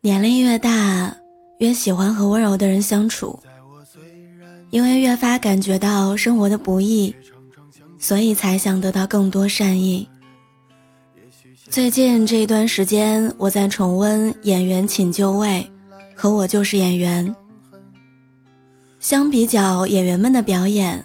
[0.00, 1.16] 年龄越大，
[1.58, 3.38] 越喜欢和温柔的人相处，
[4.70, 7.14] 因为越发感觉到生活的不易，
[7.98, 10.08] 所以才想得到更多善意。
[11.68, 15.68] 最近这一段时间，我在重温《演员请就位》
[16.14, 17.26] 和《我就是演员》。
[19.00, 21.04] 相比较演员们的表演。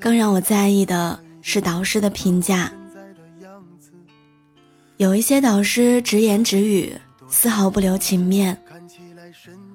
[0.00, 2.72] 更让我在意的是导师的评价。
[4.96, 6.92] 有一些导师直言直语，
[7.28, 8.56] 丝毫不留情面。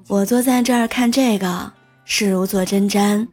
[0.07, 1.71] 我坐在这儿看这个
[2.05, 3.27] 是如坐针毡，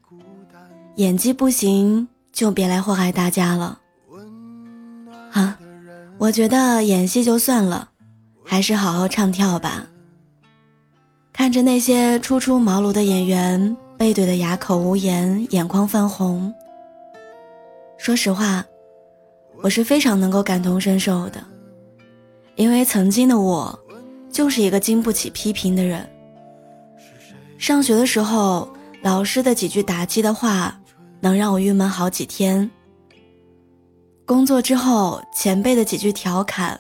[0.97, 3.79] 演技不行就别来祸害大家了。
[5.33, 5.59] 啊，
[6.19, 7.89] 我觉得演戏就算了，
[8.45, 9.87] 还是好好唱跳吧。
[11.33, 16.53] 看着那些初出茅庐的演员被怼得哑口无言，眼眶泛红。
[17.97, 18.65] 说实话，
[19.63, 21.43] 我是非常能够感同身受的，
[22.57, 23.79] 因为曾经的我，
[24.31, 26.09] 就是一个经不起批评的人。
[27.59, 28.69] 上学的时候，
[29.03, 30.81] 老师的几句打击的话，
[31.21, 32.69] 能让我郁闷好几天；
[34.25, 36.79] 工作之后，前辈的几句调侃，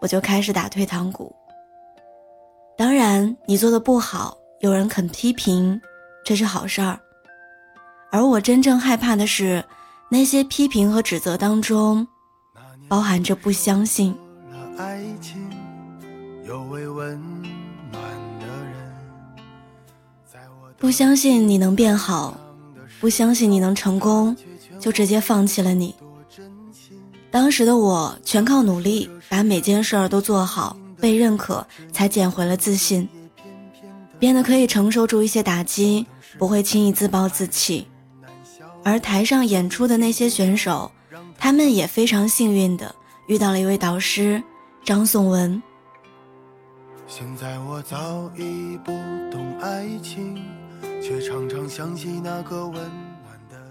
[0.00, 1.34] 我就开始打退堂鼓。
[2.76, 5.80] 当然，你做的不好，有人肯批评，
[6.24, 6.98] 这是好事儿。
[8.10, 9.64] 而我真正害怕的是。
[10.10, 12.06] 那些批评和指责当中，
[12.86, 14.14] 包含着不相信。
[17.04, 17.20] 温
[17.92, 18.02] 暖
[18.40, 18.74] 的人
[20.78, 22.34] 不相信你能变好，
[22.98, 24.34] 不相信你能成功，
[24.80, 25.94] 就直接放弃了你。
[27.30, 33.06] 当时的我全靠努力，把每件事儿都做好，被认可，才捡回了自信，
[34.18, 36.06] 变得可以承受住一些打击，
[36.38, 37.86] 不会轻易自暴自弃。
[38.82, 40.90] 而台上演出的那些选手，
[41.36, 42.94] 他们也非常幸运的
[43.26, 44.42] 遇到了一位导师
[44.82, 45.62] 张颂文。
[47.06, 48.90] 现在我早已不
[49.30, 50.42] 懂爱情，
[51.02, 53.66] 却常常想起那个温暖的人。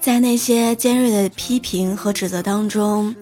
[0.00, 3.14] 在那些尖锐的批评和指责当中，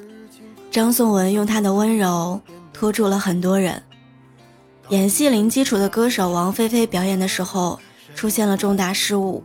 [0.71, 2.41] 张颂文用他的温柔
[2.73, 3.83] 拖住了很多人。
[4.91, 7.79] 演戏零基础的歌手王菲菲表演的时候
[8.15, 9.43] 出现了重大失误。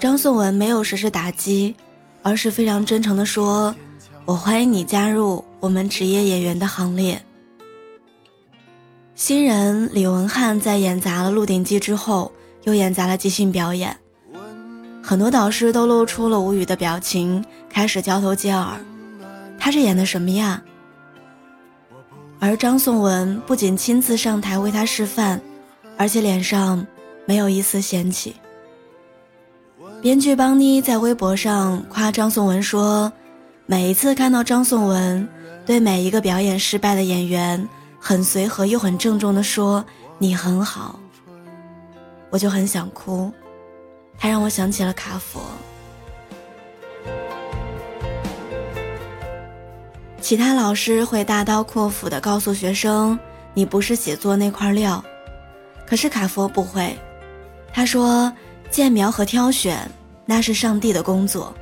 [0.00, 1.74] 张颂文没有实施打击，
[2.22, 3.74] 而是非常真诚地说
[4.26, 7.22] ：“我欢迎你加入我们职业演员的行列。”
[9.16, 12.30] 新人李文翰在演砸了《鹿鼎记》之后，
[12.64, 13.96] 又演砸了即兴表演，
[15.02, 18.78] 很多导师都露出了无语的表情，开始交头接耳
[19.58, 20.62] ：“他是演的什么呀？”
[22.38, 25.40] 而张颂文不仅亲自上台为他示范，
[25.96, 26.86] 而且脸上
[27.24, 28.36] 没有一丝嫌弃。
[30.02, 33.10] 编剧邦妮在微博上夸张颂文说
[33.64, 35.26] ：“每一次看到张颂文
[35.64, 37.66] 对每一个表演失败的演员，
[38.06, 39.84] 很随和又很郑重地说
[40.16, 40.96] 你很好，
[42.30, 43.32] 我就很想哭。
[44.16, 45.40] 他让我想起了卡佛。
[50.20, 53.18] 其他老师会大刀阔斧地告诉学生，
[53.54, 55.04] 你不是写作那块料，
[55.84, 56.96] 可是卡佛不会。
[57.72, 58.32] 他说。”
[58.70, 59.88] 建苗和挑选，
[60.24, 61.54] 那是上帝的工作，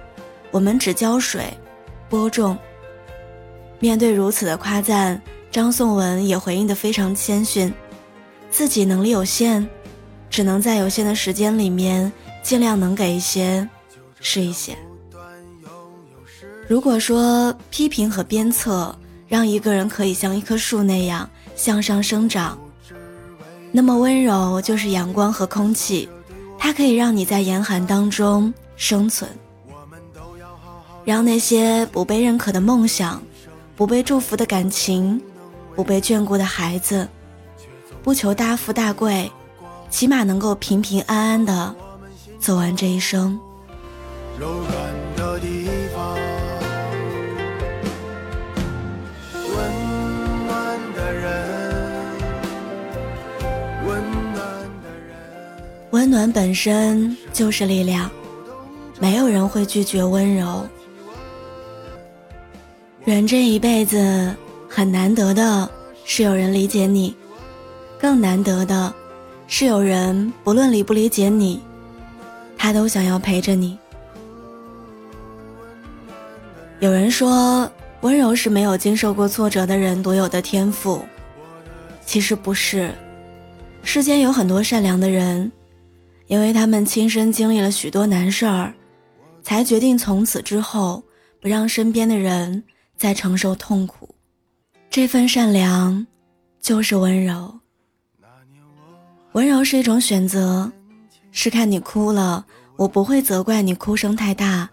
[0.51, 1.53] 我们只浇水、
[2.09, 2.57] 播种。
[3.79, 5.21] 面对如此的夸赞，
[5.55, 7.73] 张颂文也回应得非常谦逊，
[8.51, 9.65] 自己能力有限，
[10.29, 12.13] 只能在有限的时间里面
[12.43, 13.69] 尽量能给一些
[14.19, 14.77] 是一些。
[16.67, 18.93] 如果说批评和鞭策
[19.29, 22.59] 让一个人可以像一棵树那样向上生长，
[23.71, 26.09] 那么温柔就是阳光和空气。
[26.59, 29.31] 它可以让你在严寒当中生存，
[31.05, 33.23] 让那些不被认可的梦想、
[33.77, 35.23] 不被祝福的感情、
[35.75, 37.09] 不被眷顾的孩子，
[38.03, 39.31] 不求大富大贵，
[39.91, 41.75] 起码能够平平安安的
[42.39, 43.39] 走完这一生。
[44.39, 44.71] 柔软
[45.17, 45.55] 的人
[55.91, 58.11] 温暖本身就是力量，
[59.01, 60.67] 没有人会拒绝温柔。
[63.05, 64.35] 人这一辈子
[64.77, 65.71] 很难得的
[66.05, 67.15] 是有人理解你，
[67.97, 68.93] 更难得的
[69.47, 71.61] 是有人不论理不理解你，
[72.59, 73.79] 他都想要陪着你。
[76.81, 81.01] 有人说，温柔是没有经受过挫折的人独有的天赋，
[82.05, 82.93] 其实不是。
[83.85, 85.53] 世间有很多善良的人，
[86.27, 88.75] 因为他们亲身经历了许多难事儿，
[89.41, 91.01] 才决定从此之后
[91.41, 92.65] 不让身边的人
[92.97, 94.13] 再承受痛苦。
[94.95, 96.07] 这份善良，
[96.61, 97.59] 就是温柔。
[99.33, 100.71] 温柔是一种选择，
[101.33, 102.47] 是看你哭了，
[102.77, 104.71] 我不会责怪你哭声太大，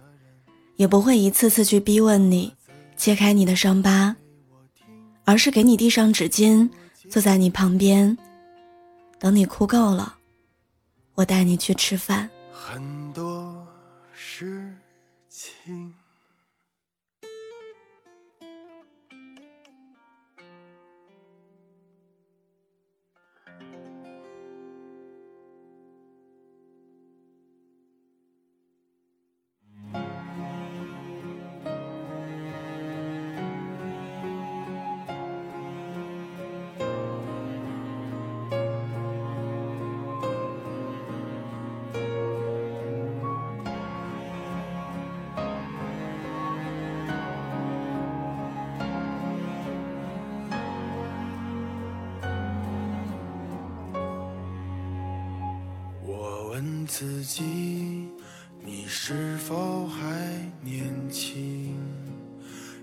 [0.76, 2.54] 也不会一次次去逼问你
[2.96, 4.16] 揭开你的伤疤，
[5.26, 6.70] 而是给你递上纸巾，
[7.10, 8.16] 坐在你旁边。
[9.18, 10.18] 等你哭够了，
[11.16, 12.30] 我带你去吃饭。
[12.54, 13.68] 很多
[14.14, 14.72] 事
[15.28, 15.92] 情。
[56.52, 57.44] 问自己，
[58.62, 60.04] 你是否还
[60.62, 61.74] 年轻？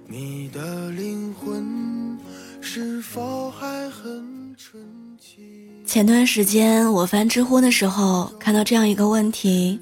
[0.06, 2.19] 你的灵魂
[2.62, 4.82] 是否还很纯
[5.19, 5.85] 净？
[5.85, 9.79] 前段时间我翻知乎的时候，看到这样一个问题：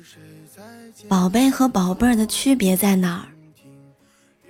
[1.06, 3.28] 宝贝和宝贝儿的区别在哪儿？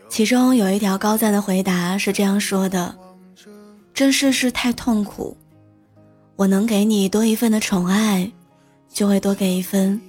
[0.09, 2.97] 其中有一条高赞的回答是这样说的：
[3.93, 5.37] 这世事太痛苦，
[6.37, 8.33] 我能给你多一份的宠爱。
[8.93, 10.01] 就会多给一分。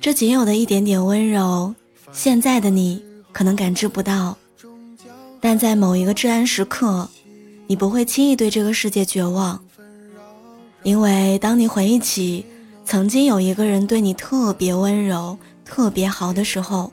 [0.00, 1.74] 这仅有的一点点温柔，
[2.12, 3.02] 现在的你
[3.32, 4.36] 可能感知不到，
[5.40, 7.08] 但在某一个至暗时刻，
[7.66, 9.60] 你不会轻易对这个世界绝望。
[10.82, 12.46] 因为当你回忆起
[12.84, 16.92] 曾经有一个人对你特别温柔、特别好的时候，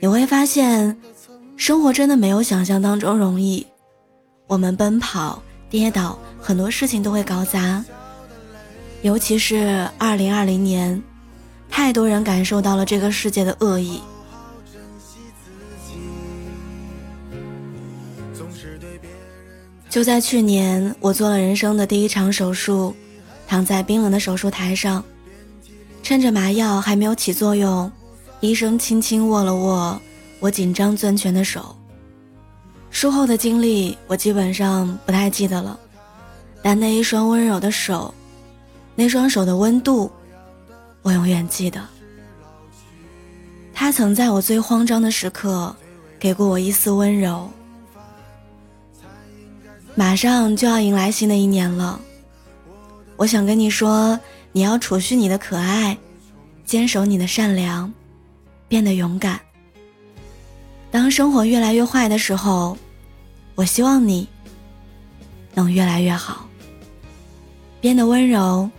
[0.00, 0.96] 你会发现，
[1.56, 3.66] 生活真的没有想象当中容易。
[4.46, 7.84] 我们奔跑、跌倒，很多事情都会搞砸。
[9.02, 11.02] 尤其是二零二零年，
[11.70, 14.00] 太多人感受到了这个世界的恶意。
[19.88, 22.94] 就在去年，我做了人生的第一场手术，
[23.48, 25.02] 躺在冰冷的手术台上，
[26.02, 27.90] 趁着麻药还没有起作用，
[28.40, 30.00] 医生轻轻握了握
[30.38, 31.74] 我紧张攥拳的手。
[32.90, 35.78] 术后的经历，我基本上不太记得了，
[36.62, 38.14] 但那一双温柔的手。
[38.94, 40.10] 那双手的温度，
[41.02, 41.80] 我永远记得。
[43.72, 45.74] 他曾在我最慌张的时刻，
[46.18, 47.50] 给过我一丝温柔。
[49.94, 52.00] 马上就要迎来新的一年了，
[53.16, 54.18] 我想跟你说，
[54.52, 55.96] 你要储蓄你的可爱，
[56.64, 57.92] 坚守你的善良，
[58.68, 59.40] 变得勇敢。
[60.90, 62.76] 当生活越来越坏的时候，
[63.54, 64.28] 我希望你
[65.54, 66.46] 能越来越好，
[67.80, 68.70] 变得温柔。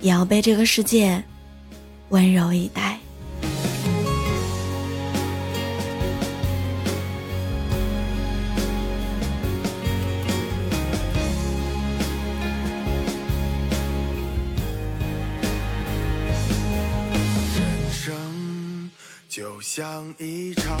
[0.00, 1.22] 也要被这个世界
[2.08, 2.98] 温柔以待。
[17.56, 18.90] 人生
[19.28, 20.80] 就像一场